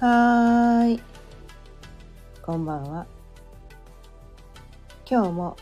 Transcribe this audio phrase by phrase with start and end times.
[0.00, 0.98] はい。
[2.40, 3.06] こんばんは。
[5.04, 5.58] 今日も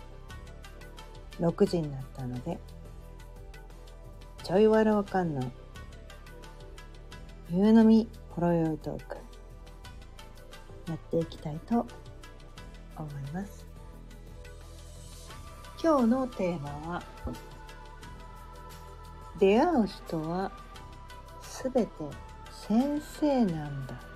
[1.40, 2.56] 6時になったので、
[4.44, 5.42] ちょいわらわかんの
[7.50, 9.16] 夕飲みほろよいトーク
[10.86, 11.84] やっていきたいと
[12.96, 13.66] 思います。
[15.82, 17.02] 今日のテーマは
[19.40, 20.52] 出会う人は
[21.42, 21.88] すべて
[22.52, 24.07] 先生なんだ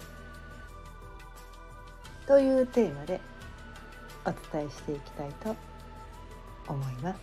[2.26, 3.20] というテーマで
[4.24, 5.56] お伝えしていきたいと
[6.68, 7.20] 思います。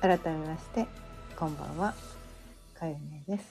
[0.00, 0.86] 改めまして
[1.36, 1.94] こんばんは。
[2.74, 3.44] かゆねです。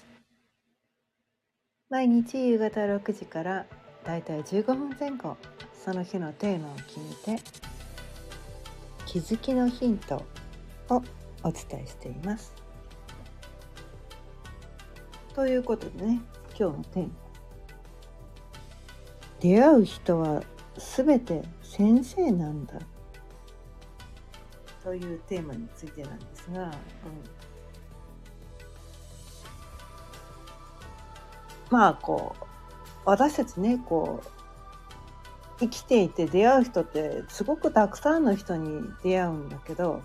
[1.89, 3.65] 毎日夕方6時から
[4.05, 5.35] だいたい15分前後
[5.73, 7.43] その日のテーマを決めて
[9.05, 10.23] 気づきのヒント
[10.89, 11.03] を
[11.43, 12.53] お伝えしています。
[15.35, 16.21] ということでね
[16.57, 17.20] 今日のテーマ
[19.41, 20.43] 出会う人は
[20.77, 22.75] 全て先生なんだ。
[24.83, 26.71] というテーマについてなんですが、うん、
[31.69, 32.45] まあこう
[33.05, 34.27] 私たちねこう
[35.59, 40.01] 生きていて出会う人ってすごくたくさんの人に出会うんだけど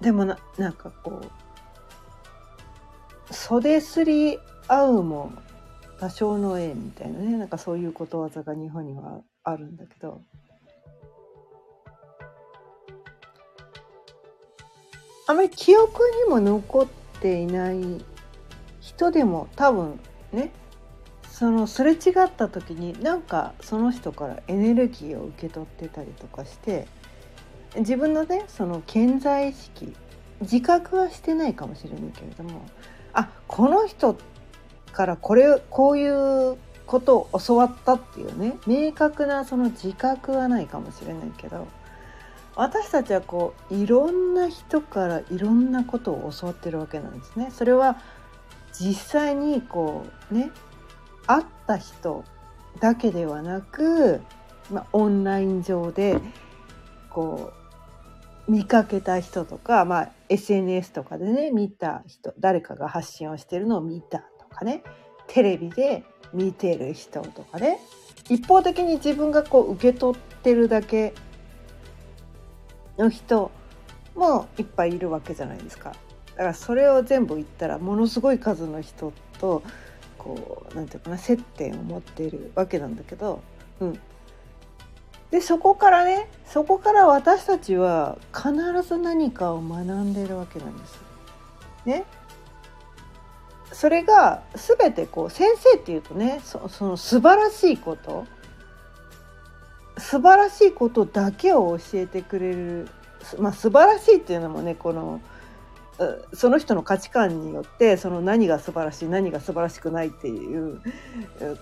[0.00, 1.20] でもななんかこ
[3.28, 4.38] う袖すり
[4.72, 5.32] 合うも
[6.00, 10.22] 多少の縁みたいなねなんかそういうことわざが日本にはあるんだけど。
[15.28, 16.86] あまり記憶にも残っ
[17.20, 18.04] ていない
[18.80, 20.00] 人でも多分
[20.32, 20.50] ね
[21.30, 26.88] そのすれ違った時になんかその人からエネルギーを受け取ってたりとかして
[27.76, 29.94] 自分のねその潜在意識
[30.40, 32.66] 自覚はしてないかもしれないけれども
[33.14, 34.16] あこの人っ
[34.92, 41.66] からこれこういうことを教わったっていうね明確なその自覚はないかもしれないけど
[42.54, 47.50] 私たちはこういろんな人からいろんなことを教わってるわけなんですね。
[47.50, 47.98] それは
[48.78, 50.50] 実際にこうね
[51.26, 52.24] 会った人
[52.80, 54.20] だけではなく、
[54.70, 56.20] まあ、オンライン上で
[57.10, 57.52] こ
[58.48, 64.82] う見かけた人とか、まあ、SNS とかでね見た人誰かが発信をしてるのを見たかね
[65.26, 67.78] テレビで見てる人とかね
[68.28, 71.14] 一方的に自分がこう受け取ってるだけ
[72.98, 73.50] の人
[74.14, 75.94] もいっぱいいるわけじゃないですか。
[76.32, 79.62] だからそれを全部言ったらものすごい数の人と
[80.16, 83.42] こうなんていうかな接点を持っているわけなんだけど、
[83.80, 84.00] うん、
[85.30, 88.52] でそこからねそこから私たちは必
[88.86, 91.00] ず何かを学んでいるわけなんです。
[91.84, 92.04] ね、
[93.72, 98.26] それが全てこう先生っていうとねそその素晴らしいこと
[99.98, 102.88] 素晴らしいことだけを教えてくれる、
[103.38, 105.20] まあ、素晴らしいっていうのもねこの
[106.32, 110.80] その人の価値観によってその何が素晴らしい何が素晴らしくないっていう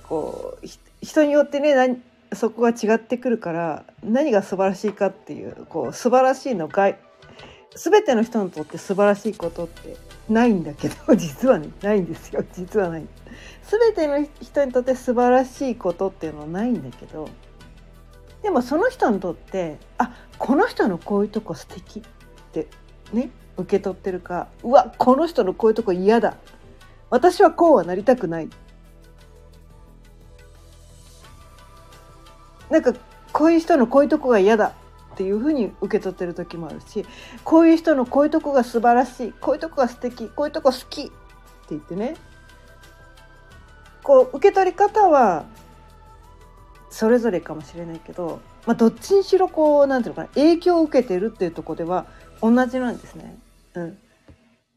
[0.04, 0.66] こう
[1.02, 2.00] 人によってね
[2.32, 6.96] そこが違ってくるから何が素晴らしいかっていうこう素晴らしいの外
[7.74, 9.96] 全ての人にとって素晴らしいことって
[10.30, 12.44] ないんだけど 実はねないんですよ。
[12.54, 13.06] 実はない。
[13.62, 17.28] 全ての人にとって素晴らしいことっていうのはないんだけど
[18.42, 22.02] でもその人にとってあこの人のこういうとこ素敵っ
[22.52, 22.66] て
[23.12, 26.36] ね受け取ってるかうわこの人のこういうとこ嫌だ。
[27.10, 28.48] 私はこうはなりたくない。
[32.70, 32.92] なんか
[33.32, 34.74] こういう人のこういうとこが嫌だ。
[35.20, 37.04] っていうふうに受け取ってる時もあるし
[37.44, 41.10] こういう人のこういうとこが素晴らしいこういうとこが素敵こういうとこ好きって
[41.70, 42.16] 言ってね
[44.02, 45.44] こう受け取り方は
[46.88, 52.06] それぞれかもしれないけど、まあ、どっちにしろこうなんていうのかな影響を受けてるっていうとこでは
[52.40, 53.38] 同じなんですね。
[53.74, 53.98] うん、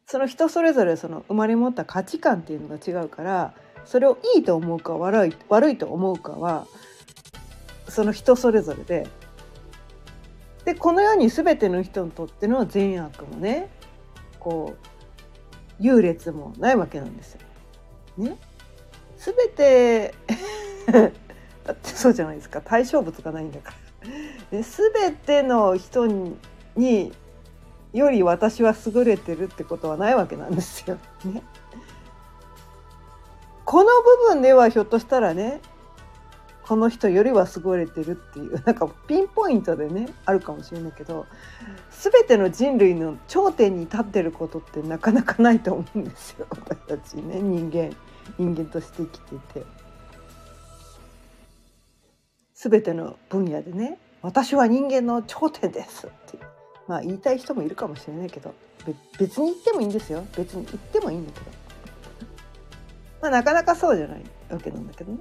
[0.06, 3.54] その人それぞれその生まれ持った価値観っていうのが違うから
[3.86, 6.68] それをいいと思うか悪い悪いと思うかは
[7.88, 9.08] その人それぞれで
[10.66, 13.70] でこの世に全ての人にとっての善悪もね
[14.40, 14.88] こう
[15.80, 17.40] 優劣もないわけなんですよ。
[18.18, 18.38] ね、
[19.18, 20.14] 全て
[21.64, 23.74] だってそうじゃないですか対象物がないんだか
[24.52, 24.58] ら。
[24.60, 26.08] で全ての人
[26.76, 27.12] に
[27.94, 30.98] より私は優れてるってことはないわけなんですよ。
[31.26, 31.42] ね、
[33.66, 35.62] この部分ではひょっとしたらね
[36.64, 41.26] この人よりは優れてるっていう なんかピンポイントでねあるかもしれないけど
[41.92, 47.96] 全ての人類の頂点に立ってることってなかなかないと思うんですよ 私たちね人間
[48.38, 49.84] 人間として生きていて。
[52.56, 56.40] 全ての分野でね私は人間の頂点ですって
[56.88, 58.54] まあ言いたい人もいるかもしれないけど
[59.20, 61.46] 別に言ってもいいんですよ別に言ってもいいんだけど
[63.22, 65.20] まあなかなかそうじゃないわけなんだけどね。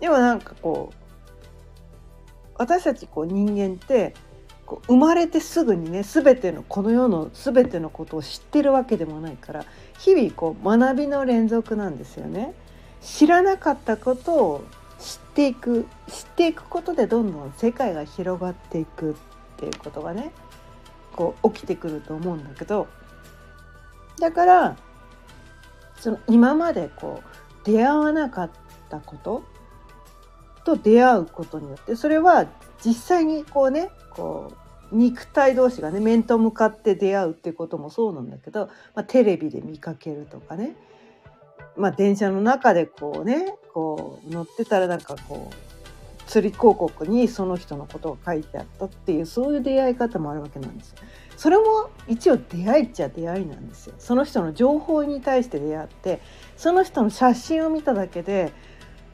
[0.00, 1.00] でもなんかこう
[2.56, 4.14] 私たちこう人間って
[4.66, 9.64] こう生まれてすぐにね全てのこの世の全てのことを知ってるわけでもないから
[9.98, 12.54] 日々こう学びの連続なんですよね。
[13.02, 14.64] 知らなかったことを
[14.98, 19.14] 知っていく知っていくことでどんどん世界が広がっていくっ
[19.56, 20.32] ていうことがね
[21.12, 22.88] こう起きてくると思うんだけど
[24.18, 24.76] だから
[25.98, 28.50] その今までこう出会わなかっ
[28.90, 29.42] たこと
[30.64, 32.46] と出会うことによってそれは
[32.84, 34.52] 実際にこうねこ
[34.92, 40.74] う肉体同士がね面と向かって出会うってこともそうなんだけど、まあ、テレビで見かけるとかね、
[41.76, 45.70] まあ、電車の中でこうねこう乗ってたらなんかこう
[46.30, 50.98] 釣り広告にその人のことが書いてあったっていうそういう出会い方もあるわけなんですよ。
[51.36, 53.94] それも一応出会いっちゃ出会いなんですよ。
[53.98, 56.20] その人の情報に対して出会って
[56.56, 58.52] その人の写真を見ただけで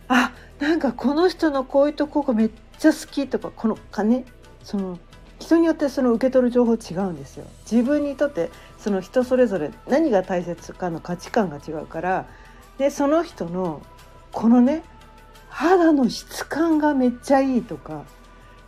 [0.08, 4.24] あなんかこの人のこういうとこがめっちゃ好きとかこのかね
[4.62, 4.98] その
[5.38, 7.44] 人によってその受け取る情報違うんですよ。
[7.70, 12.26] 自分にとってその人それぞれ何が大切かの価値観が違うから
[12.78, 13.82] でその人の
[14.32, 14.82] このね
[15.48, 18.04] 肌の質感がめっちゃいいとか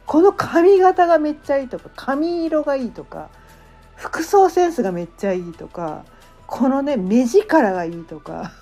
[0.07, 3.29] この髪型がめっちゃいいとか髪色がいいとか
[3.95, 6.05] 服装センスがめっちゃいいとか
[6.47, 8.53] このね目力がいいとか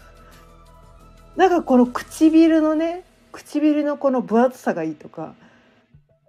[1.37, 5.35] なんかこの唇のね唇のこの分厚さがいいとか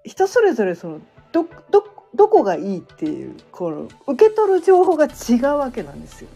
[0.04, 1.02] 人それぞれその
[1.32, 1.84] どど
[2.14, 6.30] どこがいいっていうこの受け取る情報が違うわけなんですよ。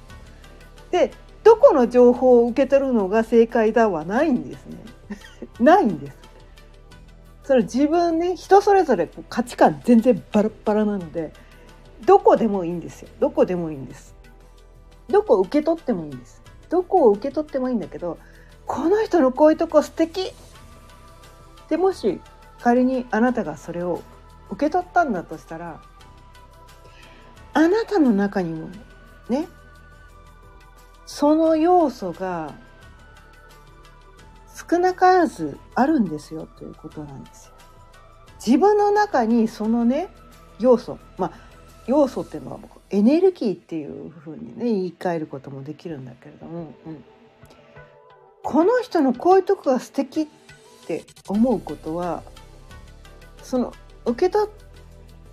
[0.92, 1.12] で
[1.44, 4.78] どこの情報を受け取るのが正解だはないんですね。
[5.60, 6.18] ないんです。
[7.44, 11.34] それ自分ね人それぞれ価値観全然バラバラなので
[12.06, 13.10] どこでもいいんですよ。
[13.20, 14.16] どこでもいいんです。
[15.10, 16.42] どこ受け取ってもいいんです。
[16.70, 18.18] どこを受け取ってもいいんだけど
[18.72, 20.32] この人のこういうとこ素敵
[21.68, 22.22] でもし
[22.62, 24.02] 仮にあなたがそれを
[24.50, 25.82] 受け取ったんだとしたら
[27.54, 28.70] あなたの中にも
[29.28, 29.50] ね
[31.06, 32.54] その要素が
[34.72, 37.54] 少なからずあるんですよということなんですよ。
[38.46, 40.08] 自分の中にそのね
[40.60, 41.32] 要素まあ
[41.88, 42.60] 要素っていうのは
[42.90, 47.04] エネルギーっていうふうにね言い換えることもできるんだけれども、うん、
[48.44, 50.28] この人のこういうとこが素敵っ
[50.88, 52.24] て思うことは
[53.44, 53.74] その
[54.06, 54.50] 受け取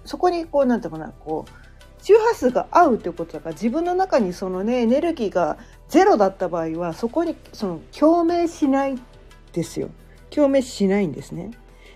[0.05, 5.59] そこにこうなんていうかなこう周波数が合うってことだから自分の中にそのねエネルギーが
[5.89, 8.99] ゼロだった場合はそこにその共鳴しない
[9.53, 9.91] ですよ
[10.31, 11.51] 共鳴しないんですね。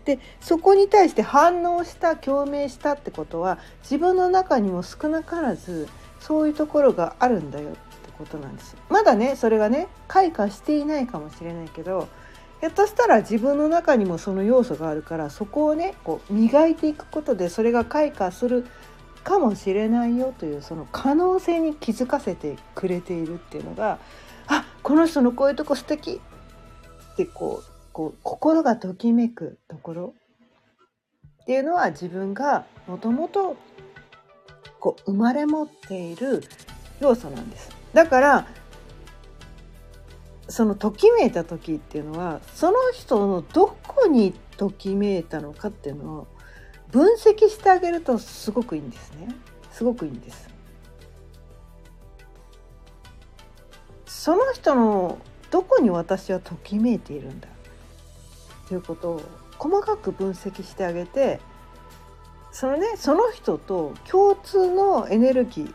[0.04, 5.88] でそこに対して反応した共鳴したってことは自分の中にも少なからず
[6.18, 7.76] そういうところがあるんだよ
[8.22, 12.08] ことなんですまだねそれがね開花していないかもしれないけど
[12.60, 18.66] ひょっとしたら自分の中にもその要素があるからそこをねこう磨いていくことでそれが開花する
[19.24, 23.98] かもしれないよというその可能性に気づかせてくれているっていうのが
[24.46, 26.20] あこの人のこういうとこ素敵
[27.12, 30.14] ってこうこう心がときめくところ
[31.42, 33.56] っていうのは自分がもともと
[35.06, 36.42] 生まれ持っている
[37.00, 37.81] 要素なんです。
[37.92, 38.46] だから
[40.48, 46.26] そのときめいた時っていうのはその人のどこにときめいたのかっていうのを
[46.90, 49.28] 分析してあげるとすごくいいんですね。
[49.70, 50.48] すごくいいんです。
[54.04, 55.18] その人の
[55.50, 57.48] どこに私はときめいているんだ
[58.68, 59.22] ということを
[59.58, 61.40] 細かく分析してあげて
[62.52, 65.74] そのねその人と共通のエネルギー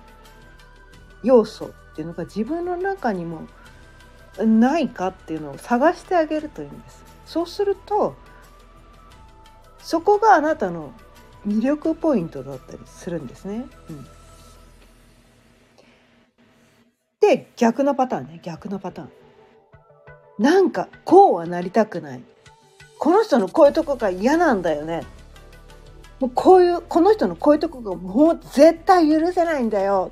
[1.23, 3.47] 要素っていうのが自分の中にも
[4.37, 7.03] ないかっていうのを探してあげるといいんです。
[7.25, 8.15] そうすると
[9.79, 10.91] そこがあなたの
[11.47, 13.65] 魅力ポイントだったりするんですね。
[13.89, 14.07] うん、
[17.19, 19.09] で逆のパターンね逆のパターン。
[20.37, 22.21] なんかこうはなりたくない
[22.99, 25.01] この人のこういうとこが嫌なんだよね
[26.19, 30.11] もうこういうこの人のこういうとこがもう絶対許せないんだよ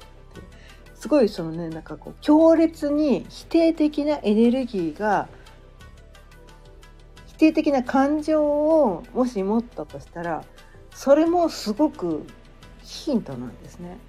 [1.05, 5.27] すごいそのねなんかこう強烈に否定的なエネルギーが
[7.27, 10.43] 否定的な感情をもし持ったとしたら
[10.89, 12.25] それもすごく
[12.81, 13.99] ヒントなんですね。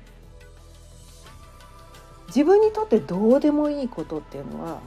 [2.29, 4.81] 自分にとってどうでもいいことっていうのは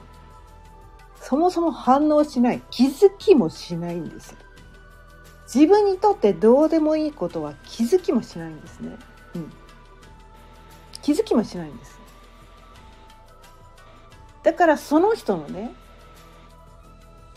[1.22, 4.38] そもそも反応しない気づきもしないんですよ。
[5.46, 8.98] 自分にとってどうでもいいことは気づきもしないんですね。
[9.36, 9.54] うん、
[11.04, 11.99] 気づきもしないんです。
[14.50, 15.70] だからその人のね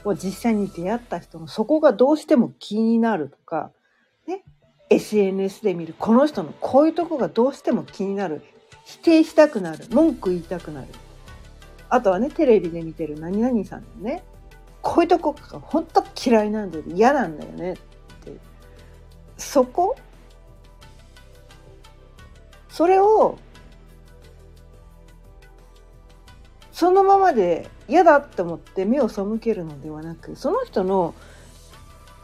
[0.02, 3.71] を実際に出会った人のそこがどうしても気になるとか、
[4.26, 4.42] ね、
[4.88, 8.40] SNS で見るこの人のこういうとこがどうしても気になる
[8.87, 10.88] 否定したくなる文句言いたくなる。
[11.90, 14.25] あとはねテレビで見てる何々さんのね
[14.81, 18.33] こういうとこが本当嫌いなんだよ嫌なんだよねって
[19.37, 19.97] そこ？
[22.71, 23.38] それを
[26.82, 31.14] そのままで嫌だって思って目を背けるのではなくその人の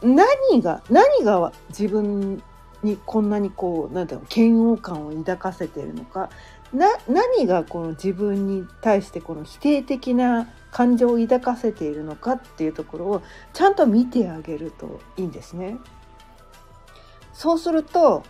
[0.02, 2.42] 何が何が自分
[2.82, 6.28] にこんなにこうなんていうの嫌悪感を抱かせているのか
[6.72, 13.22] な何がこの自分に対してこの否定的な感情を抱かせているのかっていうところを
[13.52, 15.76] ちゃんと見てあげるといいんですね。
[17.32, 18.24] そうすると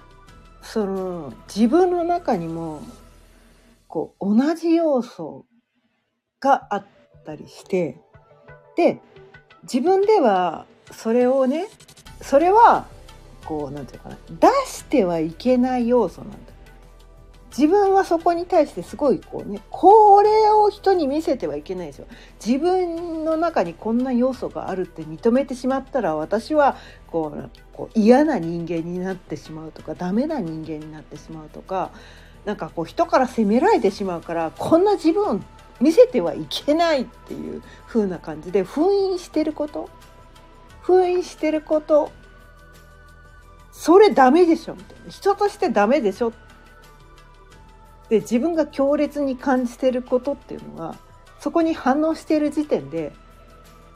[0.60, 2.82] その自分の中にも
[3.86, 5.46] こう同じ要素
[6.40, 6.86] があっ
[7.24, 8.00] たりして
[8.76, 9.00] で
[9.62, 11.68] 自分ではそれをね
[12.22, 12.86] それは
[13.44, 14.16] こう何て言うかな
[14.62, 16.36] 出してはいけない要素なんだ。
[17.56, 22.06] 自分はそこに対してすごいこうねこれを人に見せてはいけないですよ。
[22.44, 26.76] 自分の中にこんな要素があるって認めてしまったら私は
[27.08, 31.90] こうこう嫌な人間になってしまうとかダメな人間になってしまうとか
[32.44, 35.44] なんかこう人から責められてしまうからこんな自分
[35.80, 39.88] 見せてはいけないっていう風な感じで封印してること。
[40.82, 42.10] 封印してること。
[43.72, 45.10] それダメでしょみたいな。
[45.10, 46.32] 人としてダメでしょ
[48.08, 50.96] で自分が強烈に感じてることっていうのは
[51.40, 53.12] そこに反応している時点で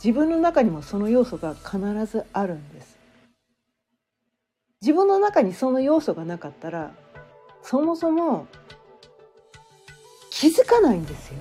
[0.02, 2.98] 自分の中にもその要素が必ずあるんです。
[4.80, 6.92] 自分の中にその要素がなかったら
[7.62, 8.48] そもそも
[10.30, 11.34] 気づかないんですよ。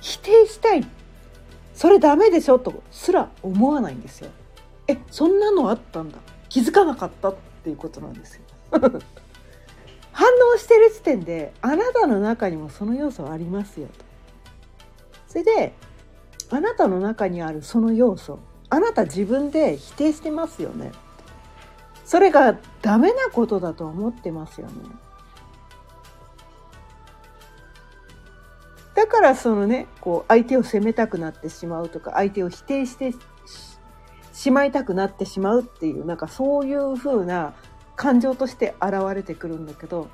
[0.00, 0.86] 否定したい。
[1.74, 4.30] それダメでしょとすら思わないんですよ。
[4.88, 6.18] えそんなのあったんだ。
[6.48, 8.42] 気づかなかったっていうことなんですよ。
[10.12, 14.04] 反応してる時点であなたの中にもその要素はありますよと。
[15.28, 15.74] それで
[16.50, 18.40] あなたの中にあるその要素
[18.70, 20.92] あなた自分で否定してますよね。
[22.04, 24.72] それがダメなことだと思ってますよね。
[28.98, 33.14] だからそのねこう相手を責めたくなってしまうとか相手を否定して
[34.32, 37.54] しまいたくなってしまうっていうなんかそういう風な
[37.94, 40.08] 感情として現れてくるんだけど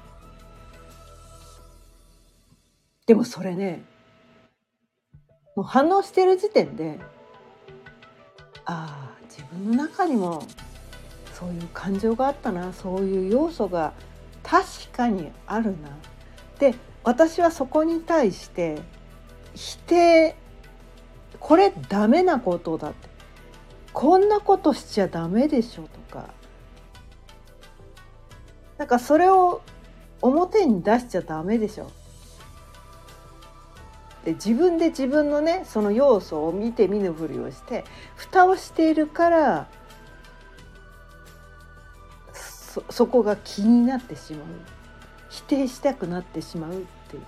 [3.07, 3.87] でもそれね
[5.57, 7.01] もう反応してる時点で
[8.67, 10.47] ああ自分の中にも
[11.33, 13.95] そういう感情があったなそういう要素が
[14.43, 15.89] 確かにあるな。
[16.59, 18.81] で私はそこに対して
[19.55, 20.37] 否定
[21.39, 23.09] これダメなことだって。
[23.93, 26.29] こんなことしちゃダメでしょとか。
[28.77, 29.63] なんかそれを
[30.21, 31.91] 表に出しちゃダメでしょ。
[34.25, 37.85] で自分で自分のねその要素を見て見ぬふりをして
[38.17, 39.69] 蓋をしているから
[42.33, 44.47] そそこが気になってしまう。
[45.35, 46.75] 否定したくなってしまうっ
[47.11, 47.23] ていう。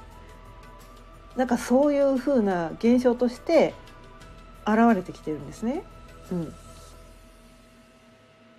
[1.37, 3.75] なんかそういうふうな現象として
[4.67, 5.83] 現れてきてるんですね。
[6.31, 6.47] うん、っ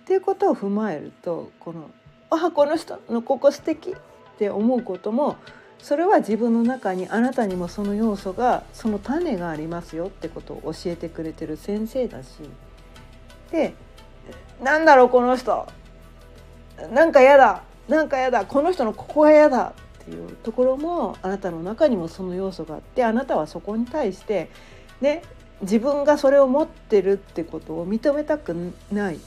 [0.04, 1.90] ていうことを踏まえるとこの
[2.30, 3.94] 「あこの人のここ素敵っ
[4.38, 5.36] て思うことも
[5.78, 12.28] それは自分の中にあなたにもその要素がその種がありますよってことを教えてくれてる先生だし
[13.50, 13.74] で
[14.62, 15.66] 「なんだろうこの人。
[16.92, 17.62] なんか嫌だ。
[17.88, 24.50] なんかやだこの人のここが嫌だっていうところもあなたの中にもその要素があってあなたはそこに対して
[25.00, 25.22] ね
[25.62, 28.54] 自分がそれを持ってるってことを認めたく
[28.92, 29.18] ない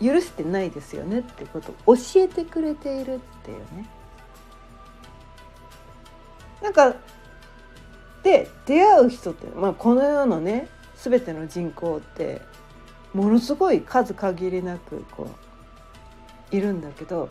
[0.00, 3.88] 許してないですよねってことを教えてくれているっていうね。
[6.62, 6.94] なんか
[8.22, 12.40] で出会う人って、まあ、この世のね全ての人口って
[13.12, 15.28] ものすごい数限りなくこ
[16.52, 17.28] ういるんだけど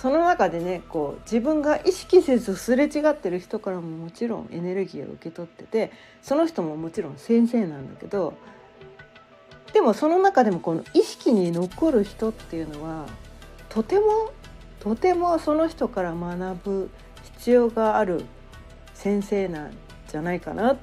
[0.00, 8.34] その中でねこう自分が意識せずすれ違ってる人からももちろんエネルギーを受け取っててその人ももちろん先生なんだけど
[9.72, 13.06] でもその中でもこの意識に残る人っていうのは
[13.68, 14.30] とても
[14.78, 16.90] とてもその人から学ぶ
[17.36, 18.24] 必要がある
[18.94, 19.76] 先生なん
[20.06, 20.76] じゃないかなっ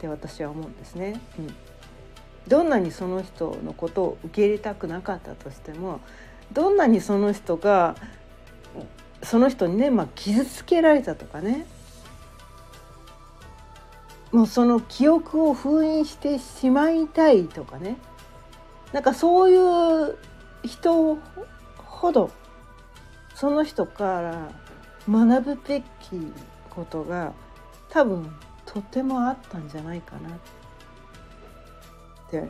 [0.00, 1.20] て私は思うんですね。
[1.38, 1.54] うん、
[2.48, 6.00] どんなにその人のことを受け入れたくなかったとしても
[6.52, 7.94] どんなにその人が
[9.22, 11.66] その人にね、まあ、傷つけられたとかね。
[14.32, 17.96] もうその記憶を封印してしまいたいとかね。
[18.92, 20.16] なんかそういう
[20.64, 21.18] 人
[21.78, 22.30] ほど
[23.34, 24.50] その人から
[25.08, 25.86] 学ぶべき
[26.68, 27.32] ことが
[27.88, 28.30] 多分
[28.66, 30.32] とてもあったんじゃないかなっ
[32.30, 32.44] て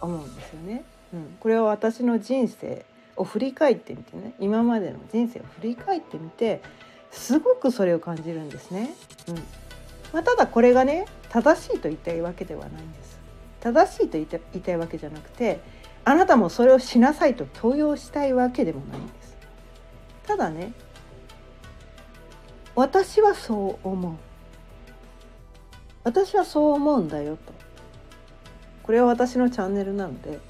[0.00, 0.84] 思うんですよね。
[1.12, 2.84] うん、これは私の人生
[3.16, 6.62] を振り返ってみてね今までの人生を振り返ってみて
[7.10, 8.94] すごくそれを感じるんですね。
[9.28, 9.34] うん
[10.12, 13.20] まあ、ただこれがね正しいと言いたいわけではないんです。
[13.60, 14.26] 正しいと言い
[14.60, 15.60] たいわけじゃなくて
[16.04, 19.36] あなたもそれをしなさいと強要したいわけでもないんです。
[20.26, 20.72] ただね
[22.74, 24.12] 私はそう思う
[26.04, 27.52] 私はそう思うんだよと
[28.82, 30.40] これは私のチャンネルなので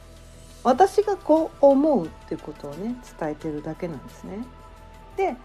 [0.65, 4.39] 私がこう思うっていうことをね伝えてるだけなんですね。
[5.17, 5.37] で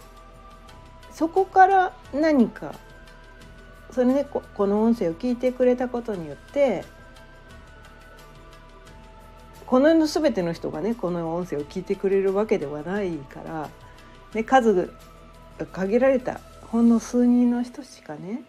[1.12, 2.75] そこから何か
[3.91, 6.86] それねここの音声を聞いてくれたことによって
[9.65, 13.69] この世の全ての人がねこの音声を聞いてくれるわけではないから、
[14.33, 14.93] ね、数
[15.57, 18.43] が限られたほんの数人の人しかね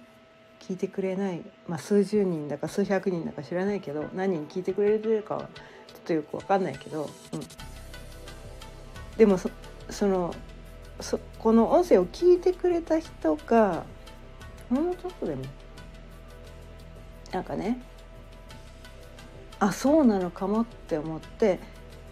[0.60, 7.40] 聞いてくれない、まあ、数十人だか数百人だか知らないけど何人聞いてくれるかはょっとよく分かんないけど、うん、
[9.16, 9.50] でもそ
[9.90, 10.34] その
[11.00, 13.84] そこの音声を聞いてくれた人が
[14.68, 15.42] ほんのちょっとでも
[17.32, 17.80] なんかね
[19.60, 21.58] あそうなのかもって思って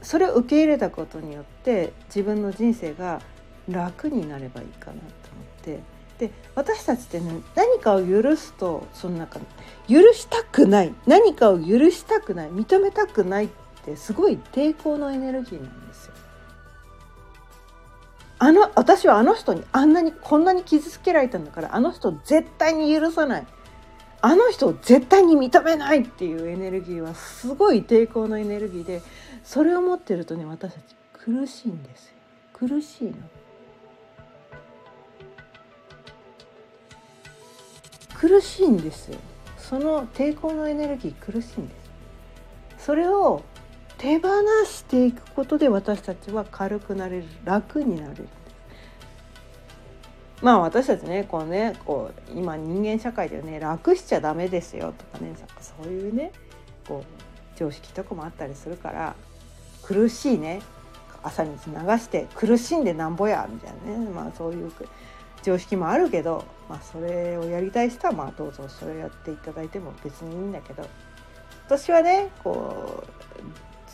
[0.02, 3.20] それを受け入れたことによって自分の人生が
[3.68, 5.04] 楽になればいいかなと思っ
[5.62, 5.96] て。
[6.18, 9.38] で私たちってね何かを許すとその中
[9.86, 10.94] 許したくない。
[11.06, 12.50] 何かを許したくない。
[12.50, 13.48] 認めたくないっ
[13.86, 16.12] てすごい抵抗のエネルギーなんですよ。
[18.38, 23.46] あの私はあの人にあんなにこんなに傷つけられたんだからあの人絶対に許さない
[24.20, 29.00] あの人を絶対に認めないっていうエネルギーはすごい抵抗のエネルギーで
[29.42, 32.12] それを持ってるとね私たち苦しいんですよ
[32.52, 33.14] 苦しいの。
[38.14, 39.18] 苦しいんですよ
[39.58, 41.74] その抵抗のエネルギー苦しいんで
[42.78, 43.42] すそれを
[43.98, 44.28] 手放
[44.66, 47.24] していくことで私たちは軽くなれる。
[47.44, 48.28] 楽になれる。
[50.42, 56.30] まあ私たちねこうねこう今人間社会ではね楽しちゃダメですよとかねそういうね
[56.86, 59.16] こう常識とかもあったりするから
[59.82, 60.60] 苦しいね
[61.22, 64.70] 朝水流して苦しんでなんぼやみたいなねまあそういう
[65.42, 70.86] 常識もあるけど、まあ、それをやりたい人はまあどうぞそれをやっていただいても別にいいんだけど。
[71.66, 73.25] 私はねこう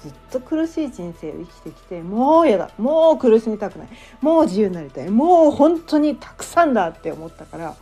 [0.02, 2.70] ずっと苦しい人生を生きてきてもうやだ。
[2.78, 3.88] もう苦しみたくない。
[4.20, 5.08] もう自由になりたい。
[5.10, 7.76] もう本当にたくさんだって思ったから。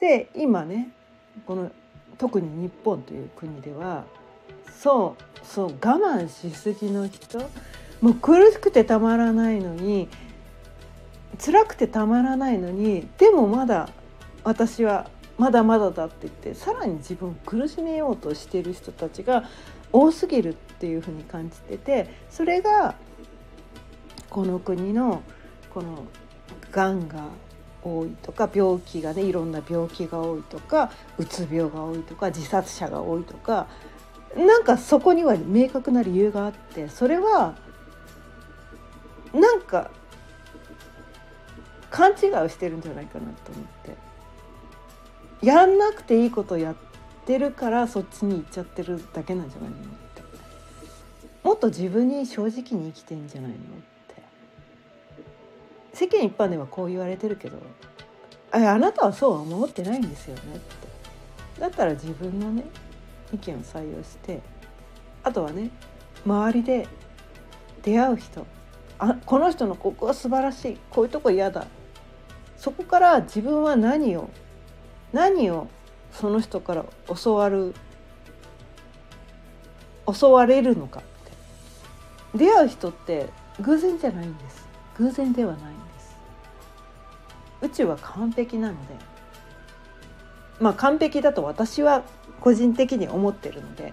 [0.00, 0.92] で今ね
[1.46, 1.70] この
[2.18, 4.04] 特に日本という国では
[4.78, 7.38] そうそう我慢しすぎの人
[8.00, 10.08] もう苦しくてたまらないのに
[11.42, 13.88] 辛くてたまらないのにでもまだ
[14.42, 19.44] 私はまだまだだって言ってさらに自分を苦しめようとしてる人たちが
[19.94, 22.96] 多すぎるっていうふうに感じててそれが
[24.28, 25.22] この国の
[25.72, 26.04] この
[26.72, 27.28] がんが
[27.84, 33.68] 多いとか病気がねいろんな病気が多いとかうつ病が多いとか自殺者が多いとか
[34.36, 37.54] なんかそこには明確な理由があってそれは
[39.32, 39.92] なんか
[41.90, 44.14] 勘違いをしてるんじゃないかなと思って。
[45.44, 46.74] やんなくていいことやっ
[47.24, 50.22] てるからそっちに行っちゃってるだけなんじゃないのって。
[51.42, 53.58] もっと自分に正直に生きてんじゃないのっ
[54.08, 54.22] て。
[55.92, 57.58] 世間一般ではこう言われてるけど。
[58.52, 60.42] ああなたはそうは思ってないんですよね。
[60.56, 62.64] ってだったら自分のね
[63.32, 64.40] 意見を採用して。
[65.22, 65.70] あとはね
[66.24, 66.86] 周りで
[67.82, 68.46] 出会う人。
[68.98, 70.78] あこの人のここは素晴らしい。
[70.90, 71.66] こういうとこ嫌だ。
[72.56, 74.30] そこから自分は何を
[75.12, 75.68] 何を
[76.14, 76.84] その人から
[77.22, 77.74] 教わる
[80.06, 82.38] 教われるのかって。
[82.38, 83.28] 出会う人って
[83.60, 84.64] 偶然じゃないんです。
[84.98, 86.16] 偶然ではないんです。
[87.62, 88.94] 宇宙は完璧なので。
[90.60, 92.02] まあ完璧だと私は
[92.40, 93.92] 個人的に思ってるので。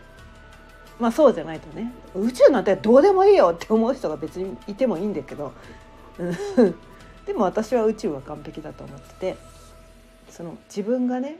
[0.99, 1.91] まあそうじゃないとね。
[2.13, 5.53] 宇宙なんてどうでもいいよって思う人が別にいてもいいんだけど。
[7.25, 9.37] でも私は宇宙は完璧だと思ってて。
[10.29, 11.39] その自分がね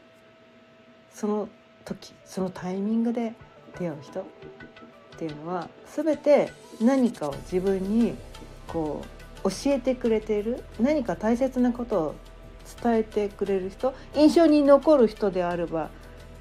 [1.13, 1.49] その
[1.85, 3.33] 時そのタイミングで
[3.79, 4.23] 出会う人っ
[5.17, 8.15] ていうのは全て何かを自分に
[8.67, 9.03] こ
[9.43, 12.15] う教えてくれている何か大切なことを
[12.81, 15.89] 伝えてくれる人印象に残る人であれば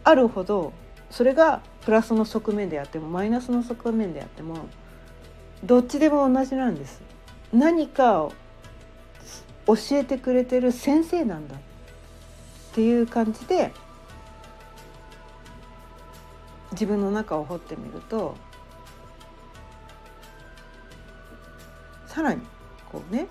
[0.04, 0.72] あるほど
[1.10, 4.68] それがプラスの側面であってもマイナスの側面であっても
[5.64, 7.02] どっちでも同じなんです。
[7.52, 8.32] 何かを
[9.66, 11.58] 教えてくれてる先生なんだっ
[12.72, 13.72] ていう感じで
[16.72, 18.36] 自分の中を掘ってみると
[22.06, 22.42] さらに
[22.90, 23.26] こうね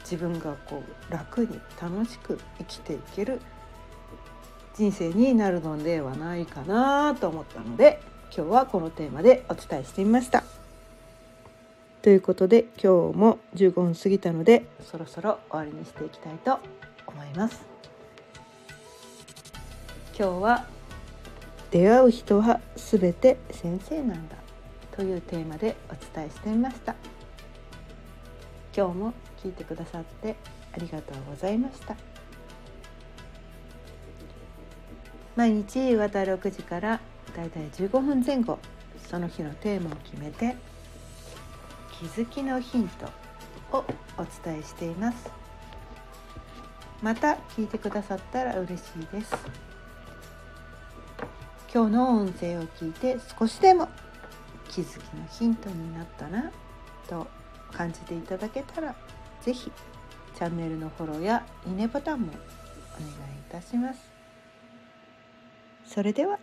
[0.00, 3.40] 自分がこう楽に楽しく生きていける
[4.74, 8.00] 人生になるのではないかなと思ったので
[8.34, 10.42] 今日はこのテーマでお伝えしてみました。
[12.00, 16.58] ということで今日も15分過ぎたのでそろそろ終わりにしていきたいと
[17.06, 17.62] 思います。
[20.18, 20.66] 今日は
[21.72, 24.36] 出会う人はすべて先生なんだ
[24.94, 26.94] というテーマでお伝えしてみました。
[28.76, 30.36] 今日も聞いてくださって
[30.74, 31.96] ありがとうございました。
[35.34, 37.00] 毎日夕方6時から
[37.34, 38.58] だいたい15分前後
[39.08, 40.56] その日のテーマを決めて
[41.98, 42.88] 気づきのヒン
[43.70, 43.84] トを
[44.18, 45.30] お伝えしています。
[47.00, 49.71] また聞いてくださったら嬉しいです。
[51.74, 53.88] 今日の音声を聞いて少しでも
[54.68, 56.52] 気づきのヒントになったな
[57.08, 57.26] と
[57.72, 58.94] 感じていただけたら
[59.40, 59.72] 是非
[60.36, 64.00] チャンネルのフォローやいいねボタンもお願いいたします
[65.86, 66.38] それでは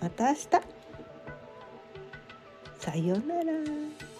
[0.00, 0.48] また明日
[2.80, 4.11] さようなら。